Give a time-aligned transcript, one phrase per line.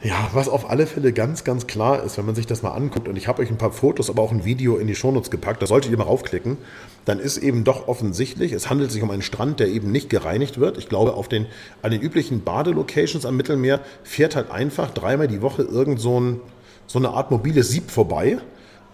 [0.05, 3.07] Ja, was auf alle Fälle ganz, ganz klar ist, wenn man sich das mal anguckt,
[3.07, 5.63] und ich habe euch ein paar Fotos, aber auch ein Video in die Shownotes gepackt,
[5.63, 6.59] da solltet ihr mal raufklicken,
[7.05, 10.59] dann ist eben doch offensichtlich, es handelt sich um einen Strand, der eben nicht gereinigt
[10.59, 10.77] wird.
[10.77, 11.47] Ich glaube, auf den,
[11.83, 16.41] an den üblichen Badelocations am Mittelmeer fährt halt einfach dreimal die Woche irgend so, ein,
[16.89, 18.39] so eine Art mobiles Sieb vorbei,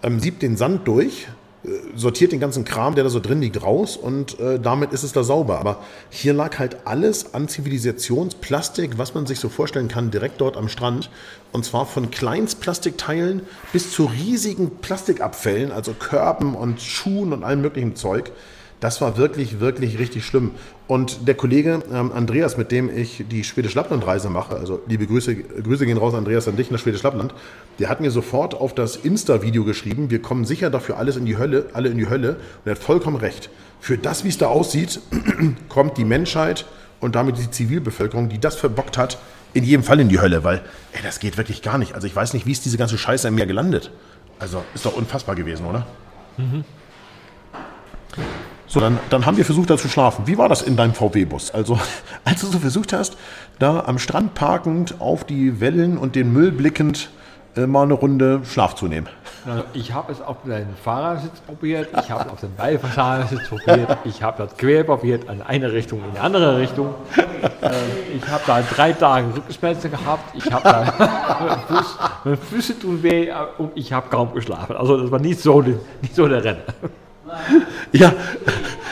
[0.03, 1.27] ähm, siebt den Sand durch,
[1.97, 5.13] sortiert den ganzen Kram, der da so drin liegt, raus und äh, damit ist es
[5.13, 5.59] da sauber.
[5.59, 10.57] Aber hier lag halt alles an Zivilisationsplastik, was man sich so vorstellen kann, direkt dort
[10.57, 11.11] am Strand.
[11.53, 13.43] Und zwar von Kleinstplastikteilen
[13.73, 18.31] bis zu riesigen Plastikabfällen, also Körben und Schuhen und allem möglichen Zeug.
[18.81, 20.53] Das war wirklich, wirklich richtig schlimm.
[20.87, 25.85] Und der Kollege ähm, Andreas, mit dem ich die Schwedisch-Lappland-Reise mache, also liebe Grüße, Grüße
[25.85, 27.35] gehen raus, Andreas, an dich nach Schwedisch-Lappland,
[27.81, 31.37] der hat mir sofort auf das Insta-Video geschrieben, wir kommen sicher dafür alles in die
[31.37, 32.35] Hölle, alle in die Hölle.
[32.35, 33.51] Und er hat vollkommen recht.
[33.81, 35.01] Für das, wie es da aussieht,
[35.69, 36.65] kommt die Menschheit
[37.01, 39.19] und damit die Zivilbevölkerung, die das verbockt hat,
[39.55, 40.61] in jedem Fall in die Hölle, weil,
[40.93, 41.95] ey, das geht wirklich gar nicht.
[41.95, 43.91] Also ich weiß nicht, wie ist diese ganze Scheiße im Meer gelandet.
[44.39, 45.87] Also ist doch unfassbar gewesen, oder?
[48.69, 50.27] So, dann, dann haben wir versucht, da zu schlafen.
[50.27, 51.53] Wie war das in deinem VW-Bus?
[51.53, 51.79] Also,
[52.25, 53.17] als du so versucht hast,
[53.59, 57.09] da am Strand parkend, auf die Wellen und den Müll blickend,
[57.57, 59.09] äh, mal eine Runde Schlaf zu nehmen.
[59.47, 63.97] Also ich habe es auf den Fahrersitz probiert, ich habe es auf den Beifahrersitz probiert,
[64.05, 66.95] ich habe das quer probiert, in eine Richtung, in die andere Richtung.
[67.17, 67.71] Äh,
[68.15, 71.85] ich habe da drei Tage Rückenschmerzen gehabt, ich habe da
[72.25, 74.77] meine Füße tun weh äh, und ich habe kaum geschlafen.
[74.77, 76.63] Also das war nicht so, nicht so der Renner.
[77.93, 78.13] Ja,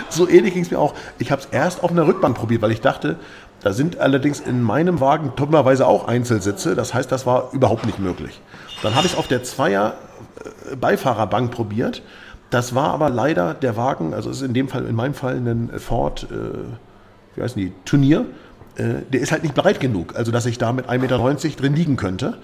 [0.09, 0.95] so ähnlich ging es mir auch.
[1.19, 3.17] Ich habe es erst auf einer Rückbank probiert, weil ich dachte,
[3.63, 6.75] da sind allerdings in meinem Wagen dummerweise auch Einzelsitze.
[6.75, 8.41] Das heißt, das war überhaupt nicht möglich.
[8.83, 12.03] Dann habe ich es auf der Zweier-Beifahrerbank probiert.
[12.51, 15.71] Das war aber leider der Wagen, also ist in dem Fall, in meinem Fall ein
[15.79, 16.37] Ford, äh,
[17.35, 18.27] wie heißen die, Turnier.
[18.77, 21.19] Äh, der ist halt nicht breit genug, also dass ich da mit 1,90 Meter
[21.61, 22.39] drin liegen könnte.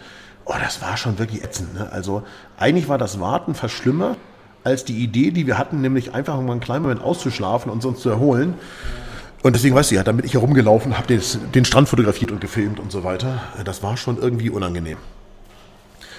[0.45, 1.75] Oh, das war schon wirklich ätzend.
[1.75, 1.89] Ne?
[1.93, 2.25] Also
[2.59, 4.17] eigentlich war das Warten fast schlimmer
[4.65, 8.01] als die Idee, die wir hatten, nämlich einfach mal einen kleinen Moment auszuschlafen und uns
[8.01, 8.55] zu erholen.
[9.43, 12.93] Und deswegen, weißt du ja, damit ich herumgelaufen, habe den Strand fotografiert und gefilmt und
[12.93, 13.43] so weiter.
[13.65, 14.99] Das war schon irgendwie unangenehm.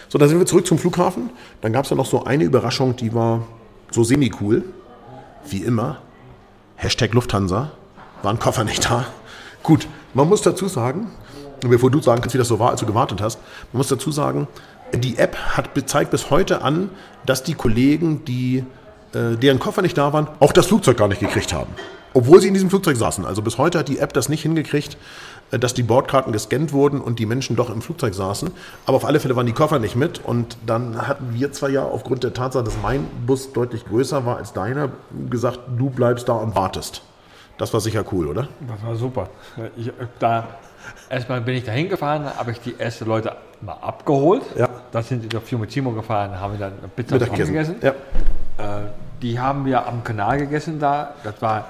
[0.10, 1.30] So, dann sind wir zurück zum Flughafen.
[1.62, 3.48] Dann gab es ja noch so eine Überraschung, die war
[3.92, 4.64] so semi-cool.
[5.50, 6.02] Wie immer.
[6.76, 7.72] Hashtag Lufthansa.
[8.22, 9.06] War ein Koffer nicht da.
[9.64, 11.08] Gut, man muss dazu sagen,
[11.62, 13.40] bevor du sagen kannst, wie das so war, als du gewartet hast,
[13.72, 14.48] man muss dazu sagen,
[14.96, 16.90] die App hat zeigt bis heute an,
[17.26, 18.64] dass die Kollegen, die,
[19.14, 21.74] äh, deren Koffer nicht da waren, auch das Flugzeug gar nicht gekriegt haben.
[22.14, 23.26] Obwohl sie in diesem Flugzeug saßen.
[23.26, 24.98] Also bis heute hat die App das nicht hingekriegt,
[25.52, 28.52] äh, dass die Bordkarten gescannt wurden und die Menschen doch im Flugzeug saßen.
[28.86, 30.24] Aber auf alle Fälle waren die Koffer nicht mit.
[30.24, 34.38] Und dann hatten wir zwar ja aufgrund der Tatsache, dass mein Bus deutlich größer war
[34.38, 34.90] als deiner,
[35.30, 37.02] gesagt, du bleibst da und wartest.
[37.58, 38.48] Das war sicher cool, oder?
[38.68, 39.30] Das war super.
[39.76, 40.48] Ich, da,
[41.10, 44.44] erstmal bin ich da hingefahren, habe ich die ersten Leute mal abgeholt.
[44.58, 44.70] Ja.
[44.92, 47.76] Da sind die auf Fiumicino gefahren, haben wir dann eine Pizza gegessen.
[47.82, 47.90] Ja.
[47.92, 47.94] Äh,
[49.22, 51.14] die haben wir am Kanal gegessen da.
[51.24, 51.66] Das war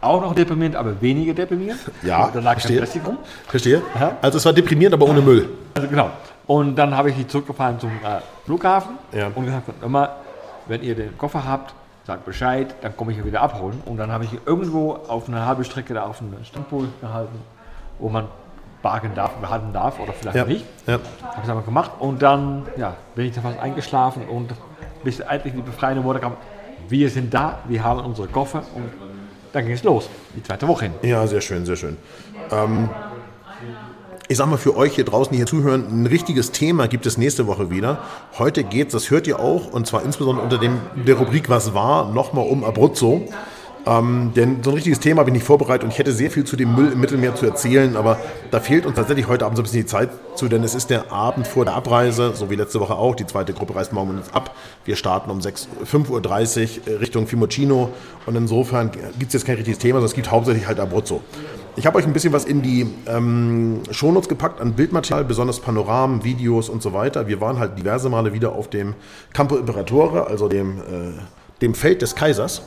[0.00, 1.80] auch noch deprimierend, aber weniger deprimierend.
[2.02, 2.76] Ja, da lag verstehe.
[2.76, 3.18] kein Plastik rum.
[3.48, 3.82] Verstehe?
[3.98, 4.16] Ja.
[4.20, 5.48] Also es war deprimierend, aber ohne Müll.
[5.74, 6.10] Also genau.
[6.46, 9.28] Und dann habe ich die zurückgefahren zum äh, Flughafen Ja.
[9.34, 10.16] und gesagt, immer,
[10.66, 11.74] wenn ihr den Koffer habt,
[12.06, 13.82] sagt Bescheid, dann komme ich ihn wieder abholen.
[13.86, 17.38] Und dann habe ich ihn irgendwo auf einer halben Strecke da auf einem Standpol gehalten,
[17.98, 18.26] wo man
[18.82, 20.44] backen darf, behalten darf oder vielleicht Ja.
[20.44, 20.64] nicht.
[20.86, 20.98] Ja.
[21.22, 24.50] Habe ich aber gemacht und dann ja, bin ich da fast eingeschlafen und
[25.02, 26.32] bis endlich die befreiende Worte kam.
[26.88, 28.90] Wir sind da, wir haben unsere Koffer und
[29.52, 30.94] dann ging es los, die zweite Woche hin.
[31.02, 31.96] Ja, sehr schön, sehr schön.
[32.50, 32.90] Ähm,
[34.28, 37.16] ich sag mal für euch hier draußen, die hier zuhören, ein richtiges Thema gibt es
[37.18, 37.98] nächste Woche wieder.
[38.38, 42.10] Heute geht's, das hört ihr auch, und zwar insbesondere unter dem, der Rubrik Was war,
[42.10, 43.22] nochmal um Abruzzo.
[43.86, 46.44] Ähm, denn so ein richtiges Thema habe ich nicht vorbereitet und ich hätte sehr viel
[46.44, 48.18] zu dem Müll im Mittelmeer zu erzählen, aber
[48.50, 50.88] da fehlt uns tatsächlich heute Abend so ein bisschen die Zeit zu, denn es ist
[50.88, 53.14] der Abend vor der Abreise, so wie letzte Woche auch.
[53.14, 54.54] Die zweite Gruppe reist morgen uns ab.
[54.86, 57.90] Wir starten um 6, 5.30 Uhr Richtung Fiumicino
[58.24, 61.20] und insofern gibt es jetzt kein richtiges Thema, sondern es gibt hauptsächlich halt Abruzzo.
[61.76, 66.22] Ich habe euch ein bisschen was in die ähm, Shownotes gepackt an Bildmaterial, besonders Panoramen,
[66.22, 67.26] Videos und so weiter.
[67.26, 68.94] Wir waren halt diverse Male wieder auf dem
[69.32, 70.82] Campo Imperatore, also dem, äh,
[71.60, 72.62] dem Feld des Kaisers.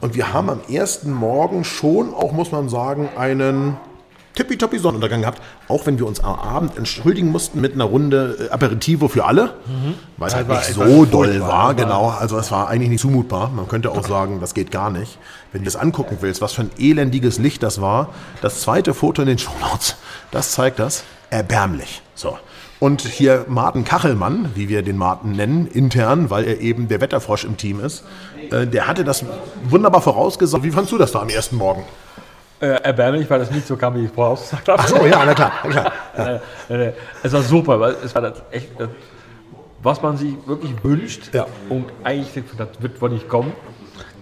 [0.00, 3.76] Und wir haben am ersten Morgen schon auch, muss man sagen, einen
[4.34, 5.40] tippitoppi Sonnenuntergang gehabt.
[5.68, 9.54] Auch wenn wir uns am Abend entschuldigen mussten mit einer Runde äh, Aperitivo für alle,
[10.18, 11.50] weil es halt war nicht so doll war.
[11.70, 13.48] aber- Genau, also es war eigentlich nicht zumutbar.
[13.50, 15.18] Man könnte auch sagen, das geht gar nicht.
[15.52, 18.10] Wenn du das angucken willst, was für ein elendiges Licht das war.
[18.42, 19.96] Das zweite Foto in den Shownotes,
[20.30, 21.04] das zeigt das.
[21.30, 22.02] Erbärmlich.
[22.14, 22.36] So.
[22.78, 27.44] Und hier Martin Kachelmann, wie wir den Martin nennen, intern, weil er eben der Wetterfrosch
[27.44, 28.04] im Team ist,
[28.50, 29.24] äh, der hatte das
[29.68, 30.62] wunderbar vorausgesagt.
[30.62, 31.84] Wie fandst du das da am ersten Morgen?
[32.60, 34.82] Äh, erbärmlich, weil das nicht so kam, wie ich vorausgesagt habe.
[34.82, 35.92] Ach so, ja, na klar, na klar.
[36.68, 36.92] Äh, äh,
[37.22, 38.70] es war super, weil es war das echt,
[39.82, 41.46] was man sich wirklich wünscht Ja.
[41.68, 43.52] und eigentlich denkt, das wird wohl nicht kommen,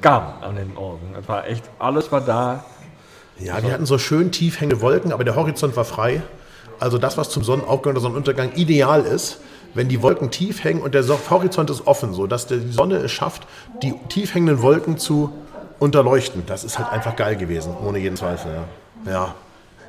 [0.00, 1.14] kam an den Morgen.
[1.20, 2.64] Es war echt, alles war da.
[3.38, 6.22] Ja, wir hatten so schön tief hängende Wolken, aber der Horizont war frei.
[6.80, 9.40] Also das, was zum Sonnenaufgang oder Sonnenuntergang ideal ist,
[9.74, 13.10] wenn die Wolken tief hängen und der Horizont ist offen, so dass die Sonne es
[13.10, 13.46] schafft,
[13.82, 15.32] die tief hängenden Wolken zu
[15.80, 16.44] unterleuchten.
[16.46, 18.52] Das ist halt einfach geil gewesen, ohne jeden Zweifel.
[19.04, 19.34] Ja, ja.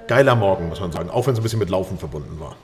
[0.08, 2.56] geiler Morgen, muss man sagen, auch wenn es ein bisschen mit Laufen verbunden war.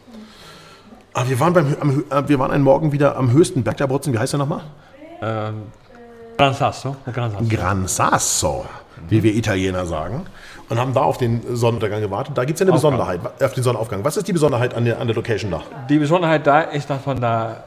[1.14, 3.86] Aber wir waren, beim, am, äh, wir waren einen Morgen wieder am höchsten Berg der
[3.86, 4.14] Abruzzen.
[4.14, 4.64] Wie heißt der nochmal?
[5.22, 5.64] Ähm,
[6.38, 7.46] Gran Sasso, Gran Sasso.
[7.50, 8.66] Gran Sasso,
[9.10, 10.26] wie wir Italiener sagen.
[10.70, 12.38] Und haben da auf den Sonnenuntergang gewartet.
[12.38, 12.92] Da gibt es ja eine Aufgang.
[12.98, 14.04] Besonderheit, auf den Sonnenaufgang.
[14.06, 15.62] Was ist die Besonderheit an der, an der Location da?
[15.90, 17.64] Die Besonderheit da ist, dass man da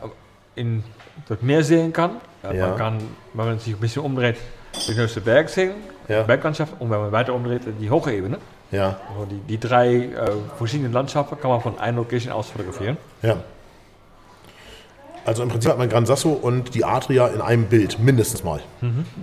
[0.55, 0.83] in
[1.29, 2.13] das Meer sehen kann.
[2.43, 2.69] Ja.
[2.69, 2.99] Man kann,
[3.35, 4.37] wenn man sich ein bisschen umdreht,
[4.89, 5.73] den höchsten Berg sehen,
[6.09, 6.23] Ja.
[6.23, 6.73] Berglandschaft.
[6.79, 8.39] Und wenn man weiter umdreht, die hohe Ebene.
[8.71, 10.11] Ja, Also die, die drei äh,
[10.57, 12.97] verschiedenen Landschaften kann man von einer Location aus fotografieren.
[13.23, 13.37] ja.
[15.25, 18.61] Also im Prinzip hat man Gran Sasso und die Adria in einem Bild, mindestens mal.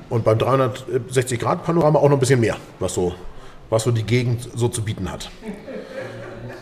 [0.10, 3.14] Und beim 360-Grad-Panorama auch noch ein bisschen mehr, was so,
[3.70, 5.30] was so die Gegend so zu bieten hat.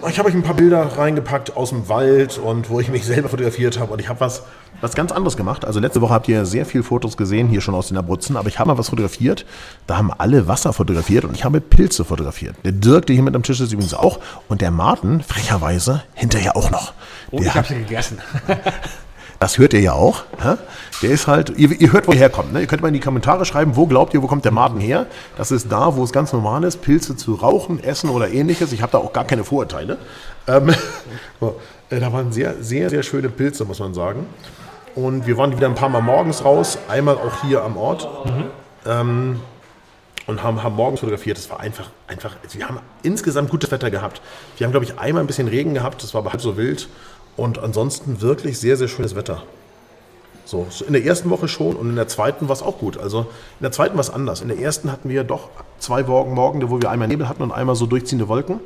[0.07, 3.27] Ich habe euch ein paar Bilder reingepackt aus dem Wald und wo ich mich selber
[3.27, 3.91] fotografiert habe.
[3.91, 4.43] Und ich habe was,
[4.79, 5.65] was ganz anderes gemacht.
[5.65, 8.37] Also letzte Woche habt ihr sehr viele Fotos gesehen, hier schon aus den Abruzzen.
[8.37, 9.45] Aber ich habe mal was fotografiert.
[9.87, 12.55] Da haben alle Wasser fotografiert und ich habe Pilze fotografiert.
[12.63, 14.19] Der Dirk, der hier mit am Tisch ist, übrigens auch.
[14.47, 16.93] Und der Martin, frecherweise, hinterher auch noch.
[17.29, 18.19] Und Der ich habe sie gegessen.
[19.39, 20.23] das hört ihr ja auch.
[20.41, 20.55] hä?
[21.01, 22.51] Der ist halt, ihr, ihr hört, wo er herkommt.
[22.51, 22.61] Ne?
[22.61, 25.05] Ihr könnt mal in die Kommentare schreiben, wo glaubt ihr, wo kommt der Martin her?
[25.37, 28.73] Das ist da, wo es ganz normal ist, Pilze zu rauchen, essen oder ähnliches.
[28.73, 29.97] Ich habe da auch gar keine Vorurteile.
[30.47, 30.69] Ähm,
[31.89, 34.25] äh, da waren sehr, sehr, sehr schöne Pilze, muss man sagen.
[34.95, 38.09] Und wir waren wieder ein paar Mal morgens raus, einmal auch hier am Ort.
[38.85, 39.39] Ähm,
[40.29, 41.37] und haben, haben morgens fotografiert.
[41.37, 44.21] Es war einfach, einfach, wir haben insgesamt gutes Wetter gehabt.
[44.57, 46.87] Wir haben, glaube ich, einmal ein bisschen Regen gehabt, das war aber halb so wild.
[47.39, 49.43] Und ansonsten wirklich sehr, sehr schönes Wetter.
[50.43, 52.97] So, in der ersten Woche schon und in der zweiten war es auch gut.
[52.97, 54.41] Also in der zweiten war es anders.
[54.41, 57.51] In der ersten hatten wir doch zwei Morgen, Morgen, wo wir einmal Nebel hatten und
[57.51, 58.59] einmal so durchziehende Wolken.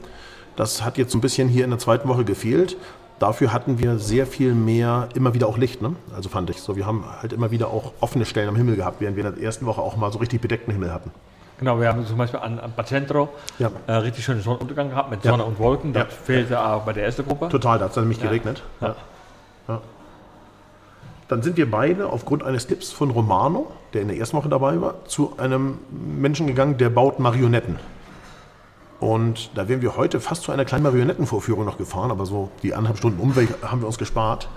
[0.55, 2.77] Das hat jetzt ein bisschen hier in der zweiten Woche gefehlt.
[3.19, 5.95] Dafür hatten wir sehr viel mehr, immer wieder auch Licht, ne?
[6.15, 6.75] Also fand ich so.
[6.75, 9.43] Wir haben halt immer wieder auch offene Stellen am Himmel gehabt, während wir in der
[9.43, 11.11] ersten Woche auch mal so richtig bedeckten Himmel hatten.
[11.59, 13.29] Genau, wir haben zum Beispiel an, an Pacentro
[13.59, 13.71] Ja.
[13.87, 15.31] äh, richtig schönen Sonnenuntergang gehabt mit Ja.
[15.31, 15.93] Sonne und Wolken.
[15.93, 16.09] Das Ja.
[16.09, 17.49] fehlte auch bei der ersten Gruppe.
[17.49, 18.63] Total, da hat es nämlich geregnet.
[18.81, 18.95] Ja.
[19.67, 19.81] Ja.
[21.29, 24.81] Dann sind wir beide aufgrund eines Tipps von Romano, der in der ersten Woche dabei
[24.81, 27.79] war, zu einem Menschen gegangen, der baut Marionetten.
[28.99, 32.73] Und da wären wir heute fast zu einer kleinen Marionettenvorführung noch gefahren, aber so die
[32.73, 34.47] anderthalb Stunden Umweg haben wir uns gespart.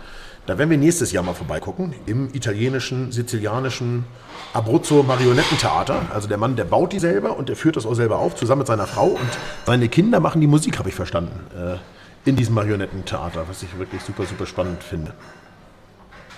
[0.47, 4.05] Da werden wir nächstes Jahr mal vorbeigucken, im italienischen, sizilianischen
[4.53, 6.03] Abruzzo Marionettentheater.
[6.15, 8.61] Also der Mann, der baut die selber und der führt das auch selber auf, zusammen
[8.61, 9.07] mit seiner Frau.
[9.07, 9.29] Und
[9.67, 14.03] seine Kinder machen die Musik, habe ich verstanden, äh, in diesem Marionettentheater, was ich wirklich
[14.03, 15.15] super, super spannend finde.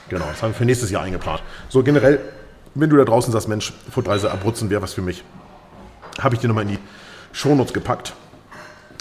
[0.09, 1.43] Genau, das haben wir für nächstes Jahr eingeplant.
[1.69, 2.21] So generell,
[2.75, 5.23] wenn du da draußen sagst, Mensch, Footreise Abruzzen wäre was für mich,
[6.19, 6.79] habe ich dir nochmal in die
[7.33, 8.15] Shownotes gepackt.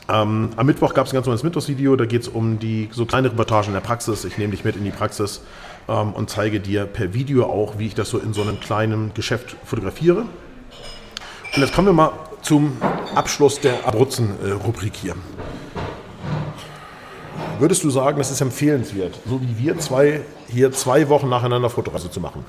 [0.10, 3.06] Ähm, am Mittwoch gab es ein ganz neues Mittwochsvideo, da geht es um die so
[3.06, 4.24] kleine Reportagen in der Praxis.
[4.24, 5.42] Ich nehme dich mit in die Praxis
[5.90, 9.14] ähm, und zeige dir per Video auch, wie ich das so in so einem kleinen
[9.14, 10.20] Geschäft fotografiere.
[11.56, 12.12] Und jetzt kommen wir mal
[12.42, 12.78] zum
[13.16, 15.16] Abschluss der Abruzzen-Rubrik hier.
[17.60, 22.10] würdest du sagen, das ist empfehlenswert, so wie wir zwei hier zwei Wochen nacheinander Fotoreise
[22.10, 22.46] zu machen?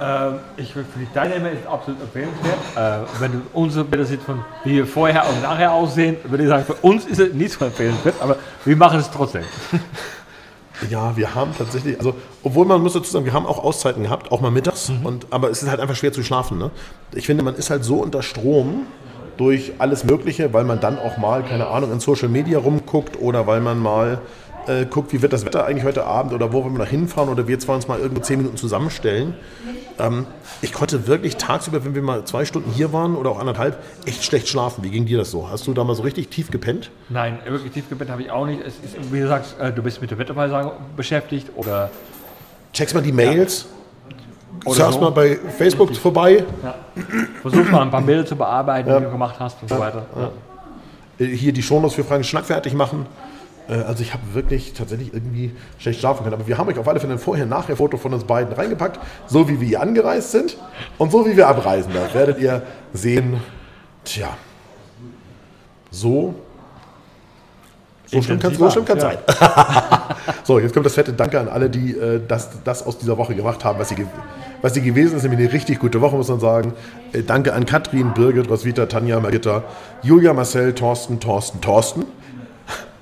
[0.00, 2.58] Ähm, ich für die Teilnehmer ist es absolut empfehlenswert.
[2.76, 6.48] Äh, wenn du unsere Bilder siehst, von wie wir vorher und nachher aussehen, würde ich
[6.48, 9.44] sagen, für uns ist es nicht so empfehlenswert, aber wir machen es trotzdem.
[10.90, 14.32] Ja, wir haben tatsächlich, also obwohl man muss dazu sagen, wir haben auch Auszeiten gehabt,
[14.32, 15.06] auch mal mittags, mhm.
[15.06, 16.58] und, aber es ist halt einfach schwer zu schlafen.
[16.58, 16.72] Ne?
[17.14, 18.86] Ich finde, man ist halt so unter Strom
[19.36, 23.46] durch alles Mögliche, weil man dann auch mal, keine Ahnung, in Social Media rumguckt oder
[23.46, 24.20] weil man mal
[24.66, 27.28] äh, guckt, wie wird das Wetter eigentlich heute Abend oder wo wollen wir noch hinfahren
[27.28, 29.34] oder wir zwei uns mal irgendwo zehn Minuten zusammenstellen.
[29.98, 30.26] Ähm,
[30.62, 34.24] ich konnte wirklich tagsüber, wenn wir mal zwei Stunden hier waren oder auch anderthalb, echt
[34.24, 34.82] schlecht schlafen.
[34.82, 35.48] Wie ging dir das so?
[35.50, 36.90] Hast du da mal so richtig tief gepennt?
[37.08, 38.60] Nein, wirklich tief gepennt habe ich auch nicht.
[38.60, 41.90] Es ist, wie du sagst, äh, du bist mit der Wettervorhersage beschäftigt oder.
[42.72, 43.66] Checkst mal die Mails.
[43.66, 43.74] Ja.
[44.72, 45.00] Surfst so.
[45.00, 46.02] mal bei Facebook richtig.
[46.02, 46.44] vorbei.
[46.62, 46.74] Ja.
[47.42, 48.98] Versuch mal ein paar Bilder zu bearbeiten, ja.
[48.98, 50.06] die du gemacht hast und so weiter.
[51.18, 53.06] Äh, hier die Shownotes für Frank Schnack fertig machen.
[53.68, 56.34] Äh, also ich habe wirklich tatsächlich irgendwie schlecht schlafen können.
[56.34, 59.60] Aber wir haben euch auf alle Fälle ein Vorher-Nachher-Foto von uns beiden reingepackt, so wie
[59.60, 60.56] wir hier angereist sind
[60.98, 61.92] und so wie wir abreisen.
[61.94, 63.40] Da werdet ihr sehen,
[64.04, 64.36] tja,
[65.90, 66.34] so
[68.06, 69.00] so schlimm kann es so schlimm ja.
[69.00, 69.18] sein.
[70.44, 73.34] so, jetzt kommt das fette Danke an alle, die äh, das, das aus dieser Woche
[73.34, 73.96] gemacht haben, was sie,
[74.62, 75.22] was sie gewesen ist.
[75.22, 76.74] Nämlich eine richtig gute Woche, muss man sagen.
[77.12, 79.64] Äh, danke an Katrin, Birgit, Roswitha, Tanja, Margitta,
[80.02, 82.04] Julia, Marcel, Thorsten, Thorsten, Thorsten.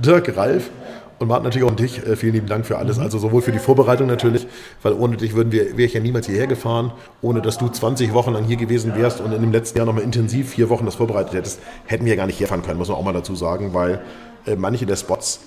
[0.04, 0.71] Dirk, Ralf
[1.18, 2.04] und Martin natürlich auch dich.
[2.04, 2.97] Äh, vielen lieben Dank für alles.
[2.97, 3.04] Mhm.
[3.04, 4.47] Also sowohl für die Vorbereitung natürlich,
[4.82, 6.92] weil ohne dich würden wir, wäre ich ja niemals hierher gefahren.
[7.23, 10.02] Ohne dass du 20 Wochen lang hier gewesen wärst und in dem letzten Jahr nochmal
[10.02, 12.97] intensiv vier Wochen das vorbereitet hättest, hätten wir ja gar nicht herfahren können, muss man
[12.97, 14.00] auch mal dazu sagen, weil
[14.47, 15.40] äh, manche der Spots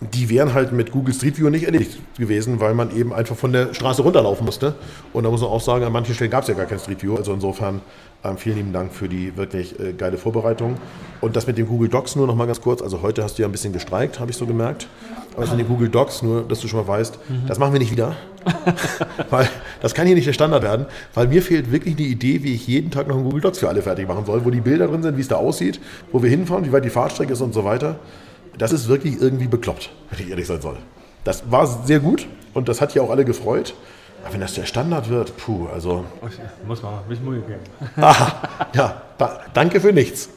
[0.00, 3.52] die wären halt mit Google Street View nicht erledigt gewesen, weil man eben einfach von
[3.52, 4.74] der Straße runterlaufen musste.
[5.14, 7.02] Und da muss man auch sagen, an manchen Stellen gab es ja gar kein Street
[7.02, 7.16] View.
[7.16, 7.80] Also insofern
[8.22, 10.76] ähm, vielen lieben Dank für die wirklich äh, geile Vorbereitung.
[11.22, 12.82] Und das mit den Google Docs nur noch mal ganz kurz.
[12.82, 14.86] Also heute hast du ja ein bisschen gestreikt, habe ich so gemerkt.
[15.32, 17.46] Aber das mit den Google Docs, nur dass du schon mal weißt, mhm.
[17.46, 18.16] das machen wir nicht wieder.
[19.30, 19.48] weil
[19.80, 20.86] das kann hier nicht der Standard werden.
[21.14, 23.68] Weil mir fehlt wirklich die Idee, wie ich jeden Tag noch einen Google Docs für
[23.70, 25.80] alle fertig machen soll, wo die Bilder drin sind, wie es da aussieht,
[26.12, 27.98] wo wir hinfahren, wie weit die Fahrstrecke ist und so weiter
[28.58, 30.76] das ist wirklich irgendwie bekloppt, wenn ich ehrlich sein soll.
[31.24, 33.74] Das war sehr gut und das hat ja auch alle gefreut.
[34.24, 36.04] Aber wenn das der Standard wird, puh, also.
[36.66, 37.60] Muss man bisschen Mühe geben.
[37.96, 40.30] Aha, ja, da, danke für nichts.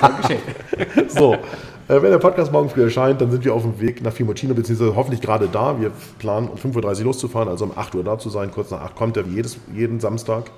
[0.00, 0.38] Dankeschön.
[1.08, 4.12] so, äh, wenn der Podcast morgen früh erscheint, dann sind wir auf dem Weg nach
[4.12, 5.80] Fiumicino, beziehungsweise hoffentlich gerade da.
[5.80, 8.50] Wir planen um 5.30 Uhr loszufahren, also um 8 Uhr da zu sein.
[8.50, 10.50] Kurz nach 8 kommt er wie jedes, jeden Samstag.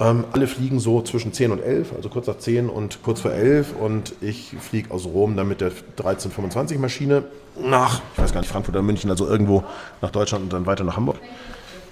[0.00, 3.32] Ähm, alle fliegen so zwischen 10 und 11, also kurz nach 10 und kurz vor
[3.32, 3.74] 11.
[3.74, 7.24] Und ich fliege aus Rom dann mit der 1325 Maschine
[7.60, 9.64] nach, ich weiß gar nicht, Frankfurt oder München, also irgendwo
[10.00, 11.16] nach Deutschland und dann weiter nach Hamburg.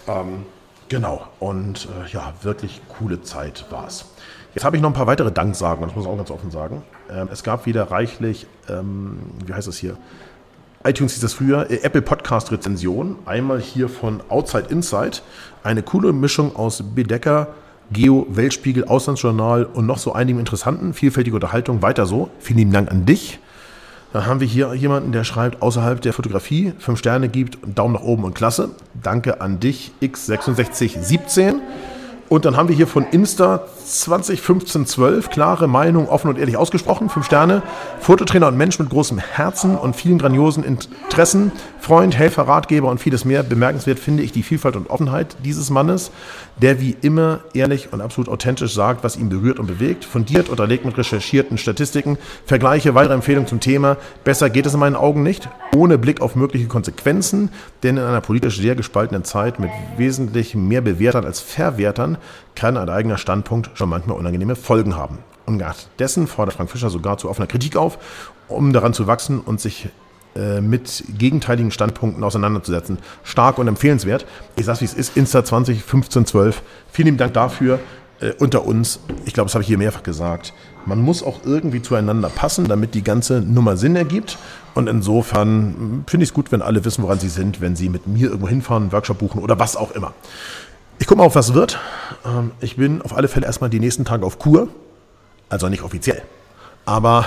[0.07, 0.45] Ähm,
[0.89, 4.05] genau, und äh, ja, wirklich coole Zeit war es.
[4.55, 6.83] Jetzt habe ich noch ein paar weitere Danksagen, das muss ich auch ganz offen sagen.
[7.11, 9.99] Ähm, es gab wieder reichlich, ähm, wie heißt es hier?
[10.85, 13.19] iTunes hieß das früher, äh, Apple Podcast Rezension.
[13.27, 15.19] Einmal hier von Outside Inside.
[15.65, 17.49] Eine coole Mischung aus Bedecker,
[17.93, 21.83] Geo, Weltspiegel, Auslandsjournal und noch so einigen interessanten, vielfältige Unterhaltung.
[21.83, 22.31] Weiter so.
[22.39, 23.39] Vielen lieben Dank an dich.
[24.13, 28.03] Dann haben wir hier jemanden, der schreibt, außerhalb der Fotografie fünf Sterne gibt, Daumen nach
[28.03, 28.71] oben und klasse.
[29.03, 31.57] Danke an dich, X6617.
[32.29, 37.09] Und dann haben wir hier von Insta 2015-12 klare Meinung, offen und ehrlich ausgesprochen.
[37.09, 37.63] Fünf Sterne.
[38.01, 41.53] Fototrainer und Mensch mit großem Herzen und vielen grandiosen Interessen.
[41.79, 43.45] Freund, Helfer, Ratgeber und vieles mehr.
[43.45, 46.11] Bemerkenswert finde ich die Vielfalt und Offenheit dieses Mannes,
[46.61, 50.05] der wie immer ehrlich und absolut authentisch sagt, was ihn berührt und bewegt.
[50.05, 52.19] Fundiert, unterlegt mit recherchierten Statistiken.
[52.45, 53.99] Vergleiche, weitere Empfehlungen zum Thema.
[54.25, 55.49] Besser geht es in meinen Augen nicht.
[55.77, 57.51] Ohne Blick auf mögliche Konsequenzen.
[57.85, 62.16] Denn in einer politisch sehr gespaltenen Zeit mit wesentlich mehr Bewertern als Verwertern
[62.55, 65.19] kann ein eigener Standpunkt schon manchmal unangenehme Folgen haben.
[65.47, 67.99] Ungeachtet dessen fordert Frank Fischer sogar zu offener Kritik auf,
[68.49, 69.89] um daran zu wachsen und sich
[70.37, 72.99] äh, mit gegenteiligen Standpunkten auseinanderzusetzen.
[73.23, 74.27] Stark und empfehlenswert.
[74.57, 76.63] Ich sag's wie es ist, Insta 20, 15, 12.
[76.91, 77.79] Vielen lieben Dank dafür.
[78.21, 80.53] Äh, unter uns, ich glaube, das habe ich hier mehrfach gesagt,
[80.85, 84.39] man muss auch irgendwie zueinander passen, damit die ganze Nummer Sinn ergibt.
[84.75, 87.89] Und insofern hm, finde ich es gut, wenn alle wissen, woran sie sind, wenn sie
[87.89, 90.13] mit mir irgendwo hinfahren, einen Workshop buchen oder was auch immer.
[90.99, 91.79] Ich gucke mal, auf was wird.
[92.25, 94.69] Ähm, ich bin auf alle Fälle erstmal die nächsten Tage auf Kur.
[95.49, 96.23] Also nicht offiziell.
[96.85, 97.27] Aber,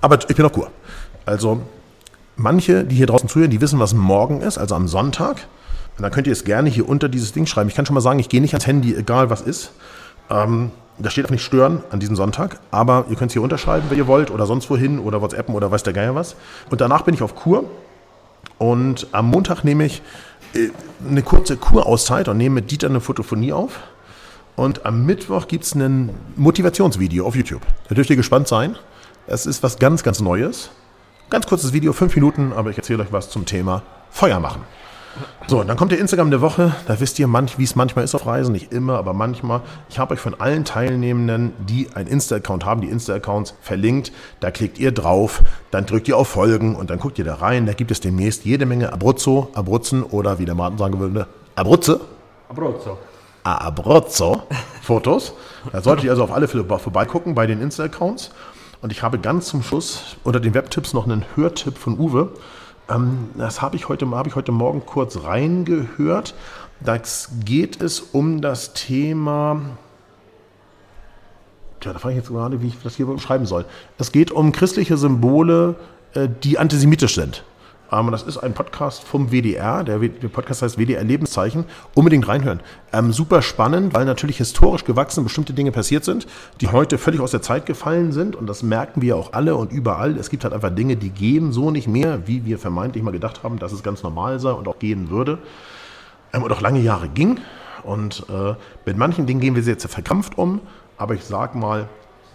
[0.00, 0.70] aber ich bin auf Kur.
[1.26, 1.62] Also
[2.36, 5.46] manche, die hier draußen zuhören, die wissen, was morgen ist, also am Sonntag.
[5.96, 7.68] Und dann könnt ihr es gerne hier unter dieses Ding schreiben.
[7.68, 9.72] Ich kann schon mal sagen, ich gehe nicht ans Handy, egal was ist.
[10.30, 13.86] Ähm, da steht auch nicht stören an diesem Sonntag, aber ihr könnt es hier unterschreiben,
[13.90, 16.36] wenn ihr wollt, oder sonst wohin, oder WhatsAppen oder weiß der Geier was.
[16.70, 17.64] Und danach bin ich auf Kur.
[18.58, 20.02] Und am Montag nehme ich
[21.08, 23.80] eine kurze Kurauszeit und nehme mit Dieter eine Fotophonie auf.
[24.56, 27.62] Und am Mittwoch gibt es ein Motivationsvideo auf YouTube.
[27.88, 28.76] Da dürft ihr gespannt sein.
[29.26, 30.70] Es ist was ganz, ganz Neues.
[31.30, 34.62] Ganz kurzes Video, fünf Minuten, aber ich erzähle euch was zum Thema Feuer machen.
[35.46, 36.74] So, dann kommt der Instagram der Woche.
[36.86, 38.52] Da wisst ihr, wie es manchmal ist auf Reisen.
[38.52, 39.60] Nicht immer, aber manchmal.
[39.88, 44.12] Ich habe euch von allen Teilnehmenden, die einen Insta-Account haben, die Insta-Accounts verlinkt.
[44.40, 47.66] Da klickt ihr drauf, dann drückt ihr auf Folgen und dann guckt ihr da rein.
[47.66, 52.00] Da gibt es demnächst jede Menge Abruzzo, Abruzzen oder wie der Martin sagen würde, Abruzze.
[52.48, 52.98] Abruzzo.
[53.44, 54.42] Abruzzo
[54.82, 55.34] Fotos.
[55.72, 58.30] Da solltet ihr also auf alle Fälle vorbeigucken bei den Insta-Accounts.
[58.80, 62.30] Und ich habe ganz zum Schluss unter den Webtipps noch einen Hörtipp von Uwe.
[62.88, 66.34] Ähm, das habe ich, heute, hab ich heute Morgen kurz reingehört.
[66.80, 66.98] Da
[67.44, 69.60] geht es um das Thema.
[71.80, 73.64] Tja, da frage ich jetzt gerade, wie ich das hier schreiben soll.
[73.98, 75.76] Es geht um christliche Symbole,
[76.14, 77.44] äh, die antisemitisch sind.
[77.94, 79.84] Ähm, das ist ein Podcast vom WDR.
[79.84, 81.64] Der, der Podcast heißt WDR Lebenszeichen.
[81.94, 82.60] Unbedingt reinhören.
[82.92, 86.26] Ähm, super spannend, weil natürlich historisch gewachsen bestimmte Dinge passiert sind,
[86.60, 88.36] die heute völlig aus der Zeit gefallen sind.
[88.36, 90.16] Und das merken wir auch alle und überall.
[90.16, 93.42] Es gibt halt einfach Dinge, die gehen so nicht mehr, wie wir vermeintlich mal gedacht
[93.42, 95.38] haben, dass es ganz normal sei und auch gehen würde.
[96.32, 97.38] Ähm, und auch lange Jahre ging.
[97.82, 98.54] Und äh,
[98.86, 100.60] mit manchen Dingen gehen wir jetzt verkrampft um.
[100.96, 101.88] Aber ich sage mal,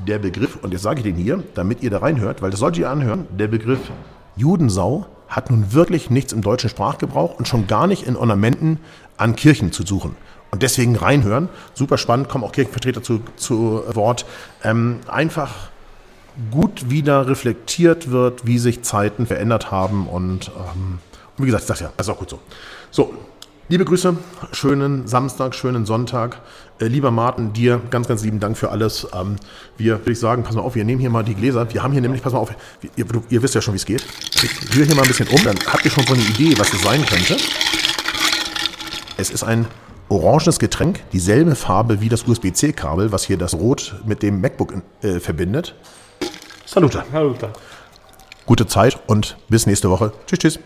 [0.06, 2.82] der Begriff, und jetzt sage ich den hier, damit ihr da reinhört, weil das solltet
[2.82, 3.92] ihr anhören, der Begriff
[4.40, 8.80] Judensau hat nun wirklich nichts im deutschen Sprachgebrauch und schon gar nicht in Ornamenten
[9.18, 10.16] an Kirchen zu suchen.
[10.52, 11.50] Und deswegen reinhören.
[11.76, 14.26] Super spannend, kommen auch Kirchenvertreter zu, zu Wort.
[14.64, 15.70] Ähm, einfach
[16.52, 20.08] gut wieder reflektiert wird, wie sich Zeiten verändert haben.
[20.08, 21.00] Und ähm,
[21.38, 22.40] wie gesagt, ich sage ja, das ist auch gut so.
[22.90, 23.14] So,
[23.72, 24.18] Liebe Grüße,
[24.52, 26.42] schönen Samstag, schönen Sonntag.
[26.80, 29.08] Äh, lieber Martin, dir ganz, ganz lieben Dank für alles.
[29.14, 29.36] Ähm,
[29.78, 31.72] wir, würde ich sagen, pass mal auf, wir nehmen hier mal die Gläser.
[31.72, 32.52] Wir haben hier nämlich, pass mal auf,
[32.96, 34.04] ihr, ihr wisst ja schon, wie es geht.
[34.42, 36.74] Ich rühre hier mal ein bisschen um, dann habt ihr schon so eine Idee, was
[36.74, 37.38] es sein könnte.
[39.18, 39.68] Es ist ein
[40.08, 44.74] orangenes Getränk, dieselbe Farbe wie das USB-C-Kabel, was hier das Rot mit dem MacBook
[45.04, 45.76] äh, verbindet.
[46.66, 47.04] Salute.
[47.12, 47.54] Salute.
[48.48, 50.12] Gute Zeit und bis nächste Woche.
[50.26, 50.60] Tschüss, tschüss.